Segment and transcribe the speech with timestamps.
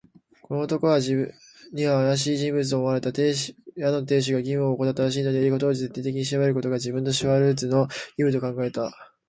[0.41, 1.31] この男は自分
[1.73, 3.13] にはあやしい人物と思われた。
[3.13, 7.81] 宿の亭主が義務をおこたったらしいので、事を徹底的に調べることが、自分、つまりシュワルツァーの
[8.17, 8.91] 義務と考えた。